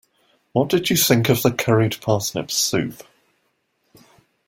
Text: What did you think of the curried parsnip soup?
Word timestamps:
What 0.53 0.69
did 0.69 0.89
you 0.89 0.97
think 0.97 1.29
of 1.29 1.43
the 1.43 1.51
curried 1.51 2.01
parsnip 2.01 2.49
soup? 2.49 3.03